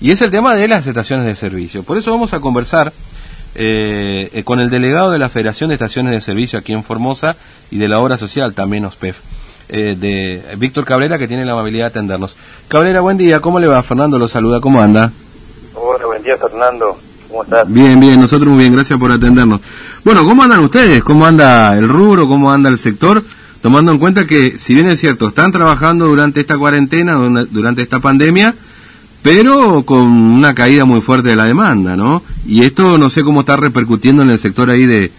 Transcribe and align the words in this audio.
y 0.00 0.10
es 0.10 0.20
el 0.22 0.30
tema 0.30 0.54
de 0.54 0.68
las 0.68 0.86
estaciones 0.86 1.26
de 1.26 1.34
servicio. 1.34 1.82
Por 1.82 1.98
eso 1.98 2.10
vamos 2.10 2.32
a 2.32 2.40
conversar 2.40 2.92
eh, 3.54 4.30
eh, 4.32 4.44
con 4.44 4.60
el 4.60 4.70
delegado 4.70 5.10
de 5.10 5.18
la 5.18 5.28
Federación 5.28 5.68
de 5.68 5.74
Estaciones 5.74 6.12
de 6.12 6.20
Servicio 6.20 6.58
aquí 6.58 6.72
en 6.72 6.84
Formosa 6.84 7.36
y 7.70 7.78
de 7.78 7.88
la 7.88 7.98
obra 7.98 8.16
social 8.16 8.54
también 8.54 8.84
OSPEF, 8.84 9.18
eh, 9.68 9.96
de 9.98 10.56
Víctor 10.56 10.84
Cabrera, 10.84 11.18
que 11.18 11.26
tiene 11.26 11.44
la 11.44 11.52
amabilidad 11.52 11.86
de 11.86 11.90
atendernos. 11.90 12.36
Cabrera, 12.68 13.00
buen 13.00 13.18
día, 13.18 13.40
¿cómo 13.40 13.58
le 13.58 13.66
va? 13.66 13.82
Fernando 13.82 14.18
lo 14.18 14.28
saluda, 14.28 14.60
¿cómo 14.60 14.80
anda? 14.80 15.10
Hola, 15.74 16.06
buen 16.06 16.22
día 16.22 16.36
Fernando, 16.36 16.96
¿cómo 17.28 17.42
estás? 17.42 17.72
Bien, 17.72 17.98
bien, 17.98 18.20
nosotros 18.20 18.48
muy 18.48 18.60
bien, 18.60 18.74
gracias 18.74 18.98
por 18.98 19.10
atendernos. 19.10 19.60
Bueno, 20.04 20.24
¿cómo 20.24 20.42
andan 20.42 20.60
ustedes? 20.60 21.02
¿Cómo 21.02 21.26
anda 21.26 21.76
el 21.76 21.88
rubro? 21.88 22.28
¿Cómo 22.28 22.52
anda 22.52 22.68
el 22.68 22.78
sector? 22.78 23.24
Tomando 23.60 23.90
en 23.90 23.98
cuenta 23.98 24.24
que, 24.24 24.56
si 24.56 24.72
bien 24.72 24.86
es 24.86 25.00
cierto, 25.00 25.28
están 25.28 25.50
trabajando 25.50 26.06
durante 26.06 26.40
esta 26.40 26.56
cuarentena, 26.56 27.14
durante 27.50 27.82
esta 27.82 27.98
pandemia, 27.98 28.54
pero 29.22 29.82
con 29.84 30.00
una 30.00 30.54
caída 30.54 30.84
muy 30.84 31.00
fuerte 31.00 31.30
de 31.30 31.36
la 31.36 31.44
demanda, 31.44 31.96
¿no? 31.96 32.22
Y 32.46 32.64
esto 32.64 32.98
no 32.98 33.10
sé 33.10 33.24
cómo 33.24 33.40
está 33.40 33.56
repercutiendo 33.56 34.22
en 34.22 34.30
el 34.30 34.38
sector 34.38 34.70
ahí 34.70 34.86
de, 34.86 35.10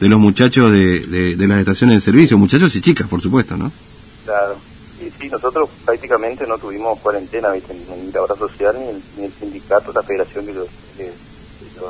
de 0.00 0.08
los 0.08 0.18
muchachos 0.18 0.70
de, 0.70 1.34
de, 1.36 1.46
las 1.48 1.58
estaciones 1.58 1.96
de 1.96 2.00
servicio, 2.00 2.38
muchachos 2.38 2.74
y 2.76 2.80
chicas, 2.80 3.08
por 3.08 3.20
supuesto, 3.20 3.56
¿no? 3.56 3.72
Claro. 4.24 4.56
Y 5.00 5.10
sí, 5.10 5.28
nosotros 5.28 5.68
prácticamente 5.84 6.46
no 6.46 6.58
tuvimos 6.58 6.98
cuarentena, 7.00 7.50
¿viste? 7.50 7.74
Ni 7.74 8.12
la 8.12 8.22
obra 8.22 8.36
social, 8.36 8.76
ni 9.16 9.24
el, 9.24 9.32
sindicato, 9.32 9.92
la 9.92 10.02
federación 10.02 10.46
que 10.46 10.54
yo, 10.54 10.66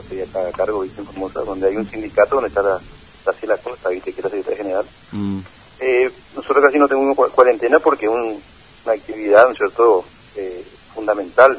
estoy 0.01 0.21
acá 0.21 0.41
a 0.47 0.53
cargo, 0.53 0.81
¿viste? 0.81 1.01
En 1.01 1.07
Formosa, 1.07 1.41
donde 1.41 1.69
hay 1.69 1.77
un 1.77 1.89
sindicato 1.89 2.37
donde 2.37 2.49
está 2.49 2.63
la, 2.63 2.79
la 3.47 3.57
Costa, 3.59 3.89
¿viste? 3.91 4.13
Que 4.13 4.21
es 4.21 4.25
la 4.25 4.31
secretaria 4.31 4.59
general. 4.59 4.85
Mm. 5.13 5.39
Eh, 5.81 6.11
nosotros 6.35 6.65
casi 6.65 6.79
no 6.79 6.89
tuvimos 6.89 7.17
cuarentena 7.31 7.79
porque 7.79 8.07
es 8.07 8.13
una 8.13 8.95
actividad, 8.95 9.47
¿no 9.47 9.53
es 9.53 9.59
cierto?, 9.59 10.05
fundamental 11.09 11.59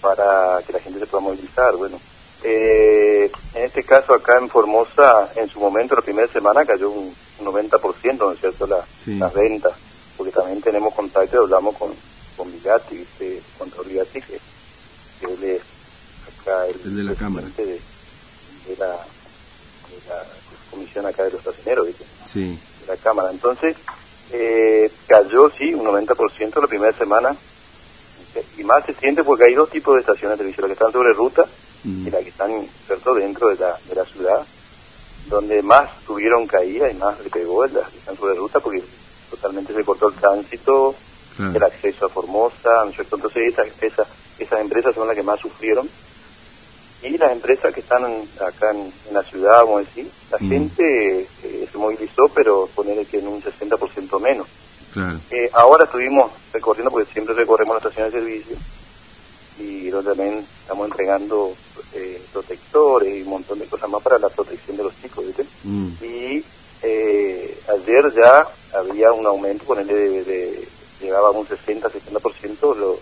para 0.00 0.62
que 0.66 0.72
la 0.72 0.80
gente 0.80 0.98
se 0.98 1.06
pueda 1.06 1.22
movilizar. 1.22 1.74
Bueno, 1.76 2.00
eh, 2.42 3.30
en 3.54 3.64
este 3.64 3.82
caso 3.82 4.14
acá 4.14 4.38
en 4.38 4.48
Formosa, 4.48 5.28
en 5.36 5.48
su 5.48 5.60
momento, 5.60 5.96
la 5.96 6.02
primera 6.02 6.28
semana 6.28 6.64
cayó 6.64 6.90
un, 6.90 7.14
90%, 7.40 8.18
¿no 8.18 8.32
es 8.32 8.40
cierto?, 8.40 8.66
la, 8.66 8.84
las 9.06 9.32
ventas, 9.32 9.72
porque 10.14 10.30
también 10.30 10.60
tenemos 10.60 10.92
contacto 10.92 11.40
hablamos 11.40 11.74
con, 11.74 11.90
con 12.36 12.52
Vigati, 12.52 12.98
¿viste? 12.98 13.40
con 13.56 13.70
Vigati, 13.86 14.20
que, 14.20 14.34
él 15.22 15.44
es 15.44 15.62
acá 16.38 16.66
el, 16.66 16.96
de 16.96 17.02
la 17.02 17.14
Cámara. 17.14 17.46
De, 17.56 17.80
la, 18.78 18.94
comisión 20.70 21.06
acá 21.06 21.24
de 21.24 21.30
los 21.30 21.40
estacioneros, 21.40 21.86
¿viste? 21.86 22.04
Sí. 22.26 22.58
De 22.82 22.86
la 22.88 22.96
Cámara. 22.98 23.30
Entonces, 23.30 23.74
eh, 24.32 24.90
cayó, 25.06 25.50
sí, 25.50 25.72
un 25.72 25.86
90% 25.86 26.60
la 26.60 26.66
primera 26.66 26.92
semana, 26.92 27.34
y 28.56 28.64
más 28.64 28.84
se 28.84 28.94
siente 28.94 29.24
porque 29.24 29.44
hay 29.44 29.54
dos 29.54 29.70
tipos 29.70 29.94
de 29.94 30.00
estaciones 30.00 30.38
de 30.38 30.44
servicio, 30.44 30.62
las 30.62 30.68
que 30.68 30.72
están 30.72 30.92
sobre 30.92 31.12
ruta 31.12 31.44
mm. 31.84 32.06
y 32.06 32.10
las 32.10 32.22
que 32.22 32.28
están 32.28 32.66
¿cierto? 32.86 33.14
dentro 33.14 33.48
de 33.48 33.56
la, 33.56 33.76
de 33.88 33.94
la 33.94 34.04
ciudad, 34.04 34.46
donde 35.28 35.62
más 35.62 35.90
tuvieron 36.06 36.46
caída 36.46 36.90
y 36.90 36.94
más 36.94 37.18
le 37.20 37.30
pegó 37.30 37.66
las 37.66 37.88
que 37.88 37.98
están 37.98 38.16
sobre 38.16 38.34
ruta 38.34 38.60
porque 38.60 38.82
totalmente 39.30 39.72
se 39.72 39.84
cortó 39.84 40.08
el 40.08 40.14
tránsito, 40.14 40.94
el 41.38 41.62
acceso 41.62 42.04
a 42.04 42.08
Formosa, 42.10 42.84
Entonces 42.84 43.36
esas, 43.36 43.66
esas, 43.80 44.06
esas 44.38 44.60
empresas 44.60 44.94
son 44.94 45.06
las 45.06 45.16
que 45.16 45.22
más 45.22 45.40
sufrieron. 45.40 45.88
Y 47.02 47.16
las 47.16 47.32
empresas 47.32 47.72
que 47.72 47.80
están 47.80 48.04
acá 48.46 48.72
en, 48.72 48.92
la 49.12 49.22
ciudad, 49.22 49.60
vamos 49.60 49.76
a 49.76 49.84
decir, 49.84 50.10
la 50.30 50.36
mm. 50.38 50.48
gente 50.50 51.20
eh, 51.42 51.68
se 51.70 51.78
movilizó, 51.78 52.28
pero 52.28 52.68
poner 52.74 53.06
que 53.06 53.20
en 53.20 53.28
un 53.28 53.42
60% 53.42 54.20
menos. 54.20 54.46
Eh, 55.30 55.50
ahora 55.52 55.84
estuvimos 55.84 56.30
recorriendo, 56.52 56.90
porque 56.90 57.12
siempre 57.12 57.34
recorremos 57.34 57.74
la 57.74 57.78
estación 57.78 58.10
de 58.10 58.18
servicio, 58.18 58.56
y 59.58 59.88
donde 59.88 60.10
también 60.10 60.46
estamos 60.62 60.86
entregando 60.86 61.54
eh, 61.94 62.20
protectores 62.32 63.16
y 63.16 63.22
un 63.22 63.28
montón 63.28 63.58
de 63.58 63.66
cosas 63.66 63.88
más 63.88 64.02
para 64.02 64.18
la 64.18 64.28
protección 64.28 64.76
de 64.76 64.84
los 64.84 64.94
chicos, 65.00 65.24
mm. 65.64 65.88
Y 66.02 66.44
eh, 66.82 67.60
ayer 67.68 68.12
ya 68.14 68.46
había 68.78 69.12
un 69.12 69.26
aumento, 69.26 69.64
con 69.64 69.78
el 69.78 69.86
de, 69.86 70.68
llegaba 71.00 71.28
a 71.28 71.32
un 71.32 71.46
60-70% 71.46 72.76
lo 72.76 72.98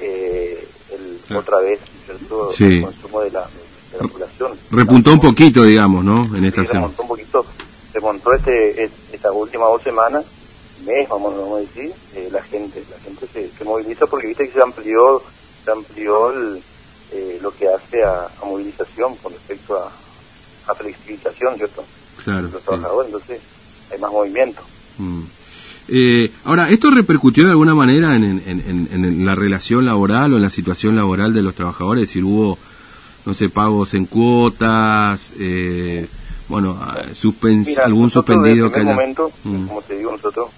eh, 0.00 0.66
el, 0.90 1.36
otra 1.36 1.58
vez 1.60 1.80
el 2.08 2.82
consumo 2.82 3.20
de 3.20 3.30
la, 3.30 3.48
de 3.92 4.08
población. 4.08 4.58
Repuntó 4.70 5.12
un 5.12 5.20
poquito, 5.20 5.62
digamos, 5.62 6.04
¿no? 6.04 6.24
En 6.36 6.44
esta 6.44 6.64
semana. 6.64 6.88
Remontó 6.88 7.02
un 7.02 7.08
poquito, 7.08 7.46
remontó 7.92 8.32
este, 8.32 8.84
estas 8.84 9.32
últimas 9.32 9.68
dos 9.68 9.82
semanas 9.82 10.24
mes, 10.84 11.08
vamos, 11.08 11.34
a 11.34 11.60
decir, 11.60 11.92
eh, 12.14 12.28
la 12.32 12.42
gente, 12.42 12.82
la 12.90 12.98
gente 12.98 13.26
se, 13.32 13.50
se, 13.50 13.64
moviliza 13.64 14.06
porque 14.06 14.28
viste 14.28 14.46
que 14.46 14.52
se 14.52 14.62
amplió, 14.62 15.22
se 15.64 15.70
amplió 15.70 16.32
eh, 17.12 17.38
lo 17.42 17.50
que 17.54 17.68
hace 17.68 18.02
a, 18.04 18.28
movilización 18.44 19.16
con 19.16 19.32
respecto 19.32 19.78
a, 19.78 19.90
a 20.70 20.74
flexibilización, 20.74 21.56
¿cierto? 21.56 21.84
Claro. 22.24 22.48
Los 22.52 22.62
trabajadores, 22.62 23.12
entonces 23.12 23.40
hay 23.90 23.98
más 23.98 24.10
movimiento. 24.10 24.62
Mm. 24.98 25.22
Eh, 25.88 26.30
ahora, 26.44 26.70
¿esto 26.70 26.90
repercutió 26.90 27.44
de 27.44 27.50
alguna 27.50 27.74
manera 27.74 28.14
en, 28.14 28.24
en, 28.24 28.88
en, 28.92 29.26
la 29.26 29.34
relación 29.34 29.84
laboral 29.84 30.32
o 30.32 30.36
en 30.36 30.42
la 30.42 30.50
situación 30.50 30.94
laboral 30.94 31.34
de 31.34 31.42
los 31.42 31.54
trabajadores? 31.54 32.04
Es 32.04 32.08
decir, 32.10 32.24
hubo, 32.24 32.56
no 33.26 33.34
sé, 33.34 33.48
pagos 33.48 33.94
en 33.94 34.06
cuotas, 34.06 35.32
bueno, 36.48 36.78
suspens 37.14 37.78
algún 37.78 38.10
suspendido 38.10 38.70
que 38.70 38.80
haya... 38.80 38.92
momento, 38.92 39.32
mm. 39.42 39.66
como 39.66 39.82
te 39.82 39.96
digo, 39.96 40.12
nosotros 40.12 40.48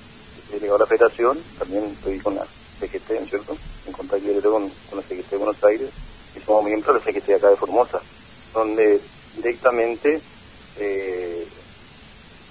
delegado 0.54 0.76
a 0.76 0.80
la 0.80 0.86
federación, 0.86 1.38
también 1.58 1.84
estoy 1.84 2.18
con 2.18 2.34
la 2.34 2.46
CGT, 2.80 3.28
cierto? 3.28 3.56
En 3.86 3.92
contacto 3.92 4.26
directo 4.26 4.50
con, 4.50 4.68
con 4.90 4.98
la 4.98 5.02
CGT 5.02 5.30
de 5.30 5.36
Buenos 5.36 5.64
Aires 5.64 5.90
y 6.36 6.40
somos 6.40 6.64
miembros 6.64 6.94
de 6.94 7.12
la 7.12 7.20
CGT 7.20 7.30
acá 7.34 7.50
de 7.50 7.56
Formosa, 7.56 8.00
donde 8.52 9.00
directamente 9.36 10.20
eh, 10.78 11.46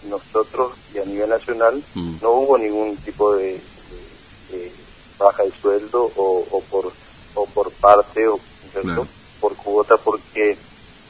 nosotros 0.09 0.73
y 0.93 0.99
a 0.99 1.05
nivel 1.05 1.29
nacional 1.29 1.81
mm. 1.93 2.15
no 2.21 2.31
hubo 2.31 2.57
ningún 2.57 2.95
tipo 2.97 3.35
de, 3.35 3.59
baja 5.17 5.43
de 5.43 5.51
sueldo 5.51 6.11
o, 6.15 6.63
por 6.69 6.91
o 7.35 7.45
por 7.47 7.71
parte 7.71 8.27
o 8.27 8.39
por 9.39 9.55
cuota 9.55 9.97
porque 9.97 10.57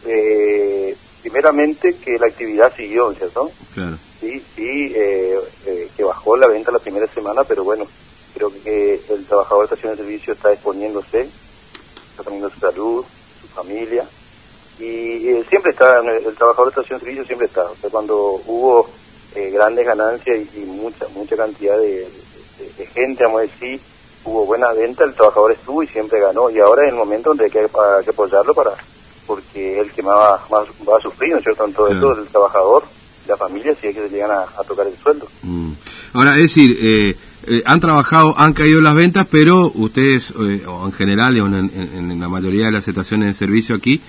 eh, 0.06 0.96
primeramente 1.22 1.96
que 1.96 2.18
la 2.20 2.28
actividad 2.28 2.74
siguió 2.76 3.14
cierto 3.14 3.52
claro 3.74 3.98
sí, 4.24 4.42
sí, 4.56 4.94
eh, 4.96 5.38
bajó 6.24 6.38
la 6.38 6.48
venta 6.48 6.72
la 6.72 6.80
primera 6.80 7.06
semana, 7.08 7.44
pero 7.44 7.66
bueno, 7.66 7.86
creo 8.34 8.50
que 8.64 9.02
el 9.10 9.26
trabajador 9.26 9.68
de 9.68 9.76
estación 9.76 9.92
de 9.92 10.04
servicio 10.04 10.34
está 10.34 10.54
exponiéndose, 10.54 11.28
está 12.12 12.24
poniendo 12.24 12.50
su 12.50 12.60
salud, 12.62 13.04
su 13.42 13.48
familia, 13.48 14.06
y 14.80 15.28
eh, 15.28 15.46
siempre 15.50 15.72
está, 15.72 16.00
el 16.00 16.34
trabajador 16.36 16.68
de 16.74 16.80
estación 16.80 17.00
de 17.00 17.06
servicio 17.06 17.26
siempre 17.26 17.48
está, 17.48 17.70
o 17.70 17.76
sea, 17.76 17.90
cuando 17.90 18.42
hubo 18.46 18.90
grandes 19.52 19.86
ganancias 19.86 20.40
y, 20.56 20.60
mucha 20.60 21.08
mucha 21.10 21.36
cantidad 21.36 21.78
de, 21.78 22.08
gente, 22.94 23.26
vamos 23.26 23.40
a 23.40 23.42
decir, 23.42 23.82
hubo 24.24 24.46
buena 24.46 24.72
venta, 24.72 25.04
el 25.04 25.16
trabajador 25.16 25.52
estuvo 25.52 25.84
y 25.84 25.88
siempre 25.88 26.22
ganó, 26.22 26.50
y 26.50 26.60
ahora 26.60 26.84
es 26.84 26.90
el 26.90 26.96
momento 26.96 27.32
donde 27.32 27.46
hay 27.46 27.52
que, 27.52 27.68
apoyarlo 28.10 28.54
para 28.54 28.72
porque 29.28 29.80
el 29.80 29.92
que 29.92 30.04
más, 30.04 30.40
va 30.52 30.98
a 30.98 31.02
sufrir, 31.02 31.32
¿no 31.32 31.38
es 31.38 31.44
cierto?, 31.44 31.66
en 31.66 31.74
todo 31.74 31.88
esto, 31.88 32.12
el 32.14 32.28
trabajador, 32.28 32.84
la 33.28 33.38
familia 33.38 33.76
si 33.80 33.88
es 33.88 33.96
que 33.96 34.04
se 34.04 34.10
llegan 34.10 34.32
a, 34.32 34.64
tocar 34.64 34.88
el 34.88 34.98
sueldo. 34.98 35.28
Mm. 35.42 35.63
Ahora, 36.14 36.36
es 36.36 36.44
decir, 36.44 36.78
eh, 36.82 37.16
eh, 37.48 37.64
han 37.66 37.80
trabajado, 37.80 38.36
han 38.38 38.54
caído 38.54 38.82
las 38.82 38.96
ventas, 38.96 39.28
pero 39.30 39.72
ustedes, 39.76 40.32
eh, 40.32 40.64
o 40.68 40.86
en 40.86 40.92
general, 40.94 41.40
o 41.40 41.46
en, 41.46 42.20
la 42.20 42.30
mayoría 42.30 42.66
de 42.66 42.72
las 42.72 42.88
estaciones 42.88 43.28
de 43.28 43.34
servicio 43.34 43.76
aquí, 43.76 44.02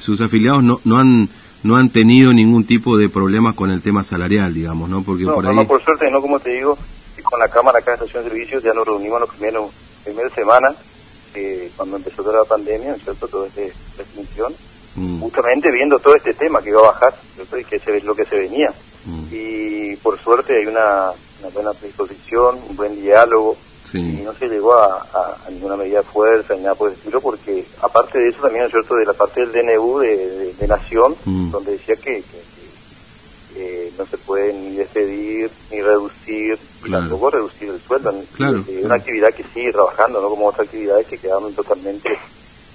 sus 0.00 0.20
afiliados 0.20 0.62
no, 0.62 0.80
no 0.84 0.98
han 0.98 1.28
no 1.64 1.76
han 1.76 1.90
tenido 1.90 2.32
ningún 2.32 2.64
tipo 2.64 2.96
de 2.96 3.08
problemas 3.08 3.54
con 3.54 3.70
el 3.70 3.82
tema 3.82 4.02
salarial, 4.02 4.52
digamos, 4.52 4.90
¿no? 4.90 5.02
Porque 5.02 5.24
por 5.26 5.46
ahí... 5.46 5.54
No, 5.54 5.64
por 5.64 5.80
suerte, 5.80 6.10
no, 6.10 6.20
como 6.20 6.40
te 6.40 6.50
digo, 6.50 6.76
con 7.22 7.38
la 7.38 7.46
Cámara 7.48 7.78
acá 7.78 7.92
en 7.92 7.94
Estación 7.94 8.24
de 8.24 8.30
Servicio 8.30 8.60
ya 8.60 8.74
nos 8.74 8.84
reunimos 8.84 9.20
los 9.20 9.30
primeros 9.30 9.70
primeras 10.02 10.32
semanas, 10.32 10.74
cuando 11.76 11.98
empezó 11.98 12.24
toda 12.24 12.40
la 12.40 12.44
pandemia, 12.44 12.96
¿cierto? 12.96 13.28
Toda 13.28 13.46
esta 13.46 13.60
restricción, 13.96 14.52
Mm. 14.94 15.20
justamente 15.20 15.70
viendo 15.70 15.98
todo 15.98 16.14
este 16.14 16.34
tema 16.34 16.60
que 16.62 16.68
iba 16.68 16.80
a 16.80 16.92
bajar, 16.92 17.14
y 17.58 17.64
que 17.64 17.76
es 17.76 18.04
lo 18.04 18.14
que 18.14 18.24
se 18.24 18.36
venía. 18.36 18.72
Mm. 19.06 19.34
Y 19.34 19.51
por 20.02 20.18
suerte 20.18 20.56
hay 20.56 20.66
una, 20.66 21.12
buena 21.52 21.72
predisposición, 21.72 22.58
un 22.68 22.76
buen 22.76 23.00
diálogo, 23.00 23.56
y 23.94 24.22
no 24.24 24.32
se 24.32 24.48
llegó 24.48 24.72
a, 24.74 25.36
ninguna 25.50 25.76
medida 25.76 25.98
de 25.98 26.04
fuerza 26.04 26.54
ni 26.54 26.62
nada 26.62 26.74
por 26.74 26.88
el 26.88 26.94
estilo, 26.94 27.20
porque 27.20 27.64
aparte 27.82 28.18
de 28.18 28.28
eso 28.28 28.40
también 28.40 28.64
es 28.64 28.70
cierto 28.70 28.94
de 28.94 29.04
la 29.04 29.12
parte 29.12 29.44
del 29.44 29.52
DNU 29.52 29.98
de, 29.98 30.66
Nación, 30.66 31.14
mm. 31.24 31.50
donde 31.50 31.72
decía 31.72 31.96
que, 31.96 32.22
no 33.98 34.06
se 34.06 34.16
puede 34.16 34.52
ni 34.54 34.76
despedir, 34.76 35.50
ni 35.70 35.82
reducir, 35.82 36.58
y 36.84 36.90
tampoco 36.90 37.30
reducir 37.30 37.68
el 37.68 37.80
sueldo. 37.80 38.14
Claro, 38.34 38.64
es 38.66 38.84
una 38.84 38.94
actividad 38.94 39.34
que 39.34 39.44
sigue 39.44 39.72
trabajando, 39.72 40.22
no 40.22 40.30
como 40.30 40.46
otras 40.46 40.66
actividades 40.66 41.06
que 41.06 41.18
quedaron 41.18 41.52
totalmente 41.52 42.18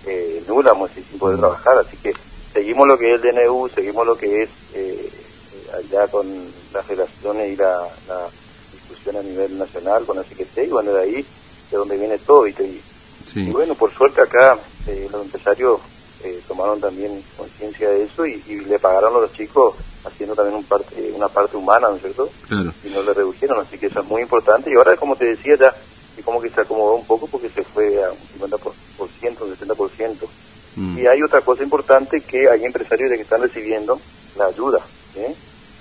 eh, 0.06 0.44
nula, 0.47 0.73
sin 0.94 1.19
poder 1.19 1.39
trabajar. 1.39 1.80
Así 1.80 1.97
que 1.97 2.13
seguimos 2.53 2.88
lo 2.88 2.97
que 2.97 3.13
es 3.13 3.23
el 3.23 3.35
DNU, 3.35 3.69
seguimos 3.69 4.06
lo 4.06 4.18
que 4.18 4.44
es 4.44 4.50
eh, 4.73 5.09
allá 5.73 6.07
con 6.07 6.27
las 6.73 6.87
relaciones 6.87 7.53
y 7.53 7.55
la, 7.55 7.87
discusión 8.73 9.17
a 9.17 9.21
nivel 9.21 9.57
nacional 9.57 10.05
con 10.05 10.17
la 10.17 10.23
CGT, 10.23 10.65
y 10.65 10.67
bueno, 10.67 10.93
de 10.93 11.01
ahí 11.01 11.25
de 11.71 11.77
donde 11.77 11.97
viene 11.97 12.17
todo. 12.19 12.47
Y, 12.47 12.55
Y 13.35 13.49
bueno, 13.51 13.75
por 13.75 13.93
suerte 13.93 14.21
acá 14.21 14.57
eh, 14.87 15.07
los 15.11 15.23
empresarios 15.23 15.79
eh, 16.23 16.41
tomaron 16.47 16.79
también 16.79 17.21
conciencia 17.37 17.89
de 17.89 18.03
eso 18.03 18.25
y, 18.25 18.41
le 18.67 18.79
pagaron 18.79 19.15
a 19.15 19.19
los 19.19 19.33
chicos 19.33 19.75
haciendo 20.05 20.35
también 20.35 20.55
un 20.55 20.63
parte, 20.63 21.11
una 21.13 21.27
parte 21.27 21.57
humana, 21.57 21.89
¿no 21.89 21.95
es 21.95 22.01
cierto? 22.01 22.29
Claro. 22.47 22.73
Y 22.83 22.89
no 22.89 23.03
le 23.03 23.13
redujeron, 23.13 23.59
así 23.59 23.77
que 23.77 23.87
eso 23.87 23.99
es 23.99 24.05
muy 24.05 24.21
importante. 24.21 24.71
Y 24.71 24.75
ahora, 24.75 24.95
como 24.95 25.15
te 25.15 25.25
decía, 25.25 25.55
ya 25.55 25.73
y 26.17 26.23
como 26.23 26.41
que 26.41 26.49
se 26.49 26.61
acomodó 26.61 26.95
un 26.95 27.05
poco 27.05 27.27
porque 27.27 27.49
se 27.49 27.63
fue 27.63 28.03
a 28.03 28.09
un 28.09 28.49
50%, 28.49 28.71
un 28.99 29.55
60%. 29.55 30.15
Mm. 30.75 30.97
Y 30.97 31.07
hay 31.07 31.21
otra 31.21 31.41
cosa 31.41 31.63
importante 31.63 32.21
que 32.21 32.49
hay 32.49 32.65
empresarios 32.65 33.11
que 33.11 33.21
están 33.21 33.41
recibiendo 33.41 33.99
la 34.37 34.45
ayuda, 34.45 34.79
¿eh? 35.15 35.35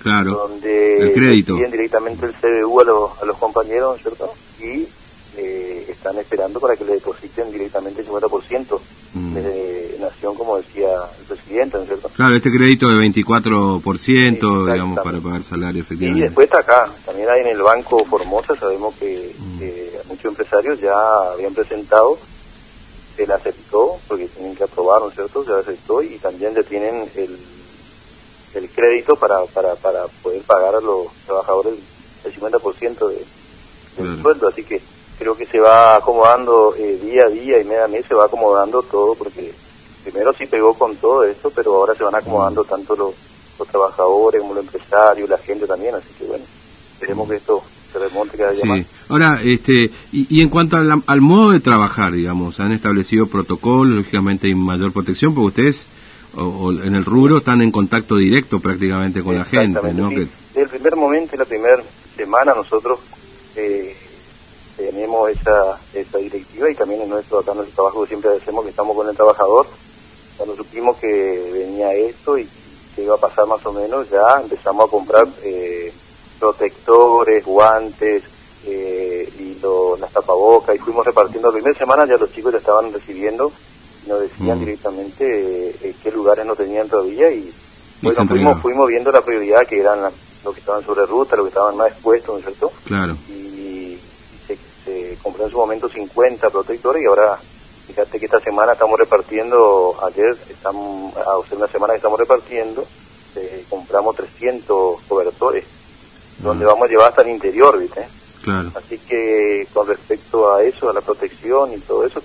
Claro. 0.07 0.47
Donde 0.47 0.97
el 0.99 1.13
crédito. 1.13 1.55
directamente 1.55 2.25
el 2.25 2.33
CBU 2.33 2.79
a 2.79 2.83
los, 2.85 3.21
a 3.21 3.25
los 3.25 3.37
compañeros, 3.37 4.01
¿cierto? 4.01 4.31
Y 4.59 4.87
eh, 5.35 5.85
están 5.89 6.17
esperando 6.17 6.59
para 6.59 6.77
que 6.77 6.85
le 6.85 6.93
depositen 6.93 7.51
directamente 7.51 8.01
el 8.01 8.07
50% 8.07 8.79
mm. 9.13 9.33
de 9.33 9.97
Nación, 9.99 10.35
como 10.35 10.57
decía 10.57 10.87
el 11.19 11.25
presidente, 11.25 11.77
¿no 11.77 11.83
es 11.83 11.89
cierto? 11.89 12.09
Claro, 12.15 12.35
este 12.35 12.51
crédito 12.51 12.87
de 12.87 13.05
24%, 13.05 14.71
digamos, 14.71 14.99
para 15.03 15.19
pagar 15.19 15.43
salario, 15.43 15.81
efectivamente. 15.81 16.19
Y 16.19 16.23
después 16.23 16.45
está 16.45 16.59
acá, 16.59 16.89
también 17.05 17.29
hay 17.29 17.41
en 17.41 17.47
el 17.47 17.61
Banco 17.61 18.05
Formosa, 18.05 18.55
sabemos 18.55 18.95
que, 18.95 19.35
mm. 19.37 20.07
muchos 20.07 20.25
empresarios 20.25 20.79
ya 20.79 20.93
habían 21.33 21.53
presentado, 21.53 22.17
se 23.15 23.27
le 23.27 23.33
aceptó, 23.33 23.97
porque 24.07 24.27
tienen 24.27 24.55
que 24.55 24.63
aprobar, 24.63 25.01
¿no 25.01 25.09
es 25.09 25.15
cierto? 25.15 25.43
Se 25.43 25.51
le 25.51 25.59
aceptó 25.59 26.01
y 26.01 26.17
también 26.17 26.53
ya 26.55 26.63
tienen 26.63 27.09
el 27.15 27.37
el 28.53 28.69
crédito 28.69 29.15
para, 29.15 29.43
para, 29.45 29.75
para 29.75 30.07
poder 30.23 30.41
pagar 30.43 30.75
a 30.75 30.81
los 30.81 31.07
trabajadores 31.25 31.73
el 32.25 32.33
50% 32.33 33.09
de, 33.09 33.25
del 33.97 34.21
sueldo. 34.21 34.47
Así 34.47 34.63
que 34.63 34.81
creo 35.17 35.35
que 35.35 35.45
se 35.45 35.59
va 35.59 35.97
acomodando 35.97 36.75
eh, 36.77 36.99
día 37.01 37.25
a 37.25 37.29
día 37.29 37.59
y 37.59 37.63
mes 37.65 37.79
a 37.79 37.87
mes, 37.87 38.05
se 38.05 38.15
va 38.15 38.25
acomodando 38.25 38.81
todo, 38.83 39.15
porque 39.15 39.53
primero 40.03 40.33
sí 40.33 40.45
pegó 40.45 40.73
con 40.73 40.95
todo 40.95 41.23
esto, 41.23 41.51
pero 41.55 41.75
ahora 41.75 41.95
se 41.95 42.03
van 42.03 42.15
acomodando 42.15 42.63
tanto 42.63 42.95
los, 42.95 43.13
los 43.59 43.67
trabajadores 43.67 44.41
como 44.41 44.53
los 44.53 44.63
empresarios, 44.63 45.29
la 45.29 45.37
gente 45.37 45.65
también. 45.67 45.95
Así 45.95 46.09
que 46.17 46.25
bueno, 46.25 46.45
esperemos 46.93 47.29
que 47.29 47.35
esto 47.35 47.63
se 47.91 47.99
remonte 47.99 48.37
cada 48.37 48.51
día 48.51 48.65
más. 48.65 48.85
Ahora, 49.09 49.41
este, 49.43 49.91
y, 50.11 50.27
y 50.29 50.41
en 50.41 50.49
cuanto 50.49 50.77
al 50.77 51.21
modo 51.21 51.51
de 51.51 51.59
trabajar, 51.59 52.11
digamos, 52.11 52.59
han 52.59 52.71
establecido 52.71 53.27
protocolos, 53.27 53.95
lógicamente 53.95 54.47
hay 54.47 54.55
mayor 54.55 54.91
protección, 54.91 55.33
porque 55.33 55.47
ustedes 55.47 55.87
o, 56.35 56.71
en 56.71 56.95
el 56.95 57.05
rubro 57.05 57.37
están 57.37 57.61
en 57.61 57.71
contacto 57.71 58.15
directo 58.15 58.59
prácticamente 58.59 59.23
con 59.23 59.37
la 59.37 59.45
gente, 59.45 59.93
¿no? 59.93 60.09
Desde 60.09 60.29
el 60.55 60.69
primer 60.69 60.95
momento 60.95 61.35
y 61.35 61.39
la 61.39 61.45
primera 61.45 61.81
semana 62.15 62.53
nosotros 62.53 62.99
eh, 63.55 63.95
tenemos 64.75 65.29
esa, 65.29 65.79
esa 65.93 66.17
directiva 66.17 66.69
y 66.69 66.75
también 66.75 67.01
en 67.01 67.09
nuestro, 67.09 67.39
acá 67.39 67.51
en 67.51 67.57
nuestro 67.57 67.75
trabajo 67.75 68.05
siempre 68.05 68.31
decimos 68.31 68.63
que 68.63 68.71
estamos 68.71 68.95
con 68.95 69.07
el 69.07 69.15
trabajador. 69.15 69.67
Cuando 70.35 70.55
supimos 70.55 70.97
que 70.97 71.49
venía 71.51 71.93
esto 71.93 72.37
y 72.37 72.47
que 72.95 73.03
iba 73.03 73.15
a 73.15 73.19
pasar 73.19 73.47
más 73.47 73.65
o 73.65 73.73
menos, 73.73 74.09
ya 74.09 74.39
empezamos 74.41 74.87
a 74.87 74.91
comprar 74.91 75.27
eh, 75.43 75.91
protectores, 76.39 77.43
guantes 77.43 78.23
eh, 78.65 79.27
y 79.39 79.57
las 79.99 80.11
tapabocas 80.11 80.75
y 80.75 80.79
fuimos 80.79 81.05
repartiendo. 81.05 81.49
La 81.49 81.53
primera 81.53 81.77
semana 81.77 82.05
ya 82.05 82.17
los 82.17 82.31
chicos 82.31 82.51
ya 82.51 82.59
estaban 82.59 82.93
recibiendo 82.93 83.51
nos 84.07 84.21
decían 84.21 84.57
mm. 84.57 84.59
directamente 84.59 85.69
eh, 85.81 85.86
lugares 86.27 86.45
no 86.45 86.55
tenían 86.55 86.89
todavía 86.89 87.31
y, 87.31 87.53
bueno, 88.01 88.27
fuimos, 88.27 88.61
fuimos 88.61 88.87
viendo 88.89 89.11
la 89.13 89.21
prioridad 89.21 89.65
que 89.65 89.79
eran 89.79 90.01
los 90.43 90.53
que 90.53 90.59
estaban 90.59 90.83
sobre 90.83 91.05
ruta, 91.05 91.37
los 91.37 91.45
que 91.45 91.49
estaban 91.49 91.77
más 91.77 91.91
expuestos, 91.91 92.33
¿no 92.33 92.39
es 92.39 92.45
cierto? 92.45 92.71
Claro. 92.83 93.15
Y, 93.29 93.97
se, 94.45 94.57
se, 94.83 95.17
compró 95.23 95.45
en 95.45 95.51
su 95.51 95.57
momento 95.57 95.87
50 95.87 96.49
protectores 96.49 97.01
y 97.01 97.05
ahora 97.05 97.37
fíjate 97.87 98.19
que 98.19 98.25
esta 98.25 98.41
semana 98.41 98.73
estamos 98.73 98.99
repartiendo, 98.99 99.95
ayer 100.03 100.35
estamos, 100.49 101.15
a 101.15 101.37
una 101.55 101.67
semana 101.67 101.93
que 101.93 101.97
estamos 101.97 102.19
repartiendo, 102.19 102.85
eh, 103.37 103.63
compramos 103.69 104.13
300 104.17 105.01
cobertores, 105.07 105.63
donde 106.39 106.65
mm. 106.65 106.67
vamos 106.67 106.87
a 106.87 106.91
llevar 106.91 107.09
hasta 107.09 107.21
el 107.21 107.29
interior, 107.29 107.79
¿viste? 107.79 108.05
Claro. 108.43 108.69
Así 108.75 108.97
que 108.97 109.65
con 109.73 109.87
respecto 109.87 110.53
a 110.53 110.61
eso, 110.61 110.89
a 110.89 110.93
la 110.93 111.01
protección 111.01 111.73
y 111.73 111.77
todo 111.77 112.05
eso, 112.05 112.21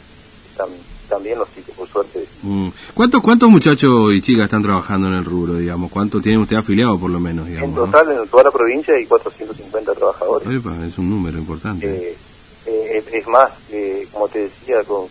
también 0.56 0.91
también 1.12 1.38
los 1.38 1.54
chicos, 1.54 1.74
por 1.76 1.86
suerte. 1.86 2.26
Mm. 2.42 2.68
¿Cuántos, 2.94 3.20
¿Cuántos 3.20 3.50
muchachos 3.50 4.14
y 4.14 4.22
chicas 4.22 4.44
están 4.44 4.62
trabajando 4.62 5.08
en 5.08 5.14
el 5.14 5.24
rubro, 5.26 5.56
digamos? 5.56 5.92
¿Cuánto 5.92 6.22
tiene 6.22 6.38
usted 6.38 6.56
afiliado, 6.56 6.98
por 6.98 7.10
lo 7.10 7.20
menos? 7.20 7.46
Digamos, 7.46 7.68
en 7.68 7.74
total, 7.74 8.12
en 8.12 8.28
toda 8.28 8.44
la 8.44 8.50
provincia 8.50 8.94
hay 8.94 9.04
450 9.04 9.92
trabajadores. 9.92 10.48
es 10.48 10.98
un 10.98 11.10
número 11.10 11.36
importante. 11.36 11.86
Eh, 11.86 12.16
eh, 12.64 13.04
es 13.12 13.26
más, 13.26 13.52
eh, 13.70 14.08
como 14.10 14.26
te 14.28 14.44
decía, 14.44 14.82
con, 14.84 15.04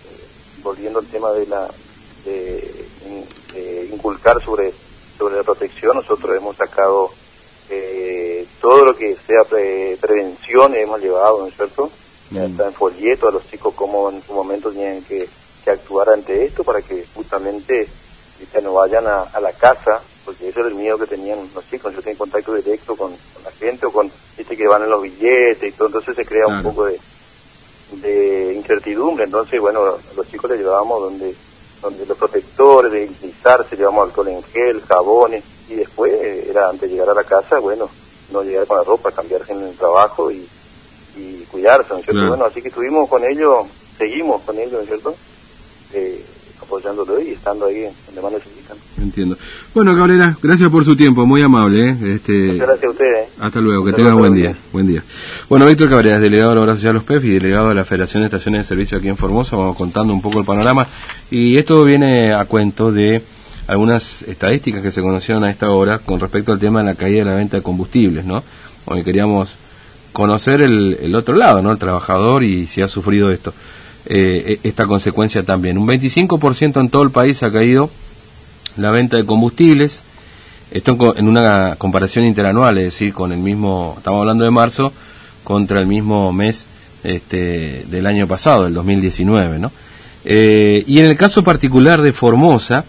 volviendo 0.63 0.98
al 0.98 1.06
tema 1.06 1.31
de 1.33 1.45
la 1.45 1.68
de, 2.25 2.88
inculcar 3.94 4.44
sobre 4.44 4.74
sobre 5.19 5.36
la 5.36 5.44
protección, 5.44 5.97
nosotros 5.97 6.36
hemos 6.36 6.56
sacado 6.56 7.12
todo 8.59 8.86
lo 8.86 8.95
que 8.95 9.15
sea 9.27 9.44
prevención, 9.44 10.74
hemos 10.75 11.00
llevado, 11.00 11.42
¿no 11.42 11.47
es 11.47 11.56
cierto? 11.56 11.92
Ya 12.31 12.42
mm. 12.42 12.51
está 12.51 12.68
en 12.68 12.74
folleto 12.74 13.27
a 13.27 13.31
los 13.31 13.47
chicos 13.50 13.74
como 13.75 14.09
en 14.09 14.21
su 14.24 14.33
momento 14.33 14.71
tienen 14.71 15.04
que 15.04 15.27
que 15.63 15.72
actuar 15.72 16.10
ante 16.10 16.46
esto 16.46 16.63
para 16.63 16.81
que 16.81 17.06
justamente 17.13 17.88
que 18.52 18.62
no 18.62 18.74
vayan 18.74 19.06
a, 19.06 19.40
la 19.40 19.52
casa, 19.54 20.02
porque 20.25 20.50
ese 20.50 20.60
era 20.60 20.69
el 20.69 20.75
miedo 20.75 20.98
que 20.98 21.06
tenían 21.06 21.38
los 21.54 21.69
chicos, 21.69 21.94
yo 21.94 22.02
tengo 22.02 22.18
contacto 22.18 22.56
directo 22.56 22.96
con, 22.96 23.12
la 23.44 23.52
gente 23.52 23.86
o 23.86 23.92
con, 23.92 24.12
viste 24.38 24.58
que 24.58 24.68
van 24.68 24.84
en 24.84 24.90
los 24.90 25.02
billetes 25.02 25.63
y 25.63 25.72
todo, 25.72 25.88
entonces 25.88 26.16
se 26.16 26.25
crea 26.25 26.48
un 26.48 26.63
poco 26.63 26.86
de, 26.86 27.00
de 28.02 28.54
incertidumbre, 28.56 29.25
entonces 29.25 29.62
bueno, 29.62 29.98
los 30.16 30.28
chicos 30.28 30.50
les 30.50 30.60
llevábamos 30.60 31.02
donde 31.02 31.36
donde 31.81 32.06
los 32.06 32.18
protectores 32.18 32.92
de 32.92 33.06
utilizarse, 33.06 33.75
llevamos 33.75 34.07
alcohol 34.07 34.28
en 34.28 34.44
gel, 34.44 34.81
jabones, 34.81 35.44
y 35.68 35.75
después 35.75 36.14
era 36.48 36.69
antes 36.69 36.81
de 36.81 36.90
llegar 36.90 37.10
a 37.10 37.16
la 37.16 37.24
casa, 37.24 37.60
bueno, 37.60 37.90
no 38.31 38.44
llegar 38.44 38.68
con 38.68 38.78
la 38.78 38.84
ropa, 38.84 39.12
cambiarse 39.12 39.54
en 39.54 39.64
el 39.64 39.75
trabajo 39.75 40.31
y, 40.31 40.48
y 41.18 41.46
cuidarse, 41.50 41.90
¿no 41.90 42.00
es 42.00 42.06
cierto? 42.06 42.28
Bueno, 42.28 42.46
así 42.46 42.62
que 42.62 42.68
estuvimos 42.68 43.10
con 43.10 43.25
ellos, 43.25 43.66
seguimos 43.98 44.42
con 44.44 44.57
ellos, 44.60 44.74
¿no 44.74 44.80
es 44.81 44.88
cierto? 44.88 45.16
Eh, 46.71 46.89
apoyándolo 46.89 47.21
y 47.21 47.31
estando 47.31 47.65
ahí 47.65 47.88
donde 48.06 48.21
más 48.21 48.31
necesitan. 48.31 48.77
Entiendo. 49.01 49.38
Bueno, 49.73 49.95
Cabrera, 49.95 50.38
gracias 50.41 50.69
por 50.69 50.85
su 50.85 50.95
tiempo, 50.95 51.25
muy 51.25 51.41
amable. 51.41 51.89
¿eh? 51.89 52.15
Este, 52.15 52.51
Muchas 52.51 52.68
gracias 52.68 52.83
a 52.83 52.89
ustedes. 52.89 53.29
Hasta 53.39 53.59
luego, 53.59 53.85
que 53.85 53.94
tenga 53.94 54.13
buen 54.13 54.33
día. 54.33 54.56
Buen 54.71 54.88
día. 54.88 55.03
Bueno, 55.50 55.65
Víctor 55.65 55.89
Cabrera, 55.89 56.19
delegado 56.19 56.51
de 56.51 56.56
la 56.56 56.62
Obra 56.62 56.75
Social 56.75 56.95
Los 56.95 57.03
PEF 57.03 57.25
y 57.25 57.29
delegado 57.29 57.69
de 57.69 57.75
la 57.75 57.83
Federación 57.83 58.21
de 58.21 58.27
Estaciones 58.27 58.62
de 58.62 58.68
Servicio 58.68 58.97
aquí 58.97 59.07
en 59.07 59.18
Formosa, 59.18 59.56
vamos 59.56 59.75
contando 59.75 60.13
un 60.13 60.21
poco 60.21 60.39
el 60.39 60.45
panorama. 60.45 60.88
Y 61.29 61.57
esto 61.57 61.83
viene 61.83 62.33
a 62.33 62.45
cuento 62.45 62.92
de 62.92 63.21
algunas 63.68 64.21
estadísticas 64.23 64.81
que 64.81 64.92
se 64.92 65.01
conocieron 65.01 65.44
a 65.44 65.49
esta 65.49 65.71
hora 65.71 65.99
con 65.99 66.19
respecto 66.19 66.51
al 66.51 66.59
tema 66.59 66.80
de 66.80 66.85
la 66.85 66.95
caída 66.95 67.19
de 67.19 67.25
la 67.25 67.35
venta 67.35 67.57
de 67.57 67.63
combustibles, 67.63 68.25
¿no? 68.25 68.44
Porque 68.85 69.04
queríamos 69.04 69.56
conocer 70.13 70.61
el, 70.61 70.97
el 71.01 71.16
otro 71.16 71.35
lado, 71.35 71.61
¿no? 71.61 71.71
El 71.71 71.78
trabajador 71.78 72.44
y 72.44 72.68
si 72.68 72.81
ha 72.81 72.87
sufrido 72.87 73.31
esto. 73.31 73.54
Eh, 74.06 74.60
esta 74.64 74.88
consecuencia 74.88 75.44
también. 75.44 75.78
Un 75.78 75.88
25% 75.88 76.80
en 76.80 76.90
todo 76.90 77.04
el 77.04 77.12
país 77.12 77.44
ha 77.44 77.52
caído 77.52 77.90
la 78.78 78.92
venta 78.92 79.18
de 79.18 79.26
combustibles. 79.26 80.02
Esto 80.72 81.16
en 81.18 81.28
una 81.28 81.76
comparación 81.78 82.26
interanual, 82.26 82.78
es 82.78 82.86
decir, 82.86 83.14
con 83.14 83.31
el 83.31 83.40
mismo, 83.40 83.96
estamos 83.98 84.22
hablando 84.22 84.44
de 84.44 84.52
marzo, 84.52 84.94
contra 85.44 85.80
el 85.80 85.88
mismo 85.88 86.31
mes 86.31 86.66
este, 87.04 87.86
del 87.90 88.08
año 88.08 88.26
pasado, 88.26 88.68
el 88.68 88.74
2019, 88.74 89.60
¿no? 89.60 89.72
Eh, 90.24 90.84
y 90.88 91.00
en 91.00 91.06
el 91.06 91.18
caso 91.18 91.44
particular 91.44 92.02
de 92.02 92.14
Formosa, 92.14 92.86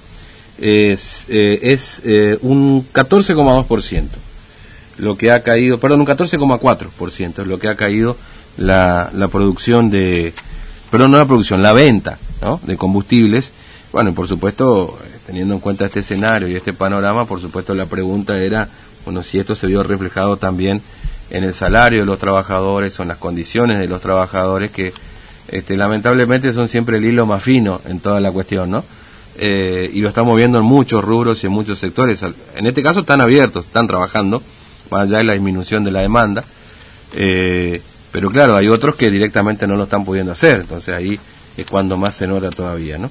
es, 0.58 1.26
eh, 1.28 1.58
es 1.62 2.02
un 2.42 2.86
14,2%, 2.92 4.04
lo 4.98 5.16
que 5.16 5.32
ha 5.32 5.42
caído, 5.42 5.78
perdón, 5.78 6.00
un 6.00 6.06
14,4% 6.06 7.42
es 7.42 7.46
lo 7.48 7.58
que 7.58 7.68
ha 7.68 7.74
caído 7.74 8.16
la, 8.58 9.10
la 9.12 9.26
producción 9.26 9.90
de, 9.90 10.32
pero 10.92 11.08
no 11.08 11.16
la 11.16 11.24
producción, 11.24 11.62
la 11.62 11.72
venta 11.72 12.18
¿no? 12.42 12.60
de 12.64 12.76
combustibles. 12.76 13.50
Bueno, 13.92 14.10
y 14.10 14.12
por 14.12 14.28
supuesto, 14.28 14.98
eh, 15.02 15.18
teniendo 15.26 15.54
en 15.54 15.60
cuenta 15.60 15.86
este 15.86 16.00
escenario 16.00 16.48
y 16.48 16.54
este 16.54 16.74
panorama, 16.74 17.24
por 17.24 17.40
supuesto 17.40 17.74
la 17.74 17.86
pregunta 17.86 18.38
era, 18.38 18.68
bueno, 19.06 19.22
si 19.22 19.38
esto 19.38 19.54
se 19.54 19.66
vio 19.66 19.82
reflejado 19.82 20.36
también 20.36 20.82
en 21.30 21.44
el 21.44 21.54
salario 21.54 22.00
de 22.00 22.06
los 22.06 22.18
trabajadores 22.18 23.00
o 23.00 23.02
en 23.02 23.08
las 23.08 23.16
condiciones 23.16 23.80
de 23.80 23.88
los 23.88 24.02
trabajadores 24.02 24.70
que 24.70 24.92
este, 25.48 25.78
lamentablemente 25.78 26.52
son 26.52 26.68
siempre 26.68 26.98
el 26.98 27.06
hilo 27.06 27.24
más 27.24 27.42
fino 27.42 27.80
en 27.86 27.98
toda 27.98 28.20
la 28.20 28.30
cuestión, 28.30 28.70
¿no? 28.70 28.84
Eh, 29.38 29.90
y 29.94 30.02
lo 30.02 30.10
estamos 30.10 30.36
viendo 30.36 30.58
en 30.58 30.64
muchos 30.64 31.02
rubros 31.02 31.42
y 31.42 31.46
en 31.46 31.52
muchos 31.52 31.78
sectores. 31.78 32.22
En 32.54 32.66
este 32.66 32.82
caso 32.82 33.00
están 33.00 33.22
abiertos, 33.22 33.64
están 33.64 33.86
trabajando, 33.86 34.42
más 34.90 35.04
allá 35.04 35.18
de 35.18 35.24
la 35.24 35.32
disminución 35.32 35.84
de 35.84 35.90
la 35.90 36.00
demanda. 36.00 36.44
Eh, 37.14 37.80
pero 38.12 38.30
claro, 38.30 38.56
hay 38.56 38.68
otros 38.68 38.94
que 38.94 39.10
directamente 39.10 39.66
no 39.66 39.76
lo 39.76 39.84
están 39.84 40.04
pudiendo 40.04 40.32
hacer, 40.32 40.60
entonces 40.60 40.94
ahí 40.94 41.18
es 41.56 41.66
cuando 41.66 41.96
más 41.96 42.14
se 42.14 42.26
nota 42.26 42.50
todavía, 42.50 42.98
¿no? 42.98 43.10